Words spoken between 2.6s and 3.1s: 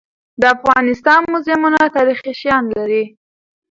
لري.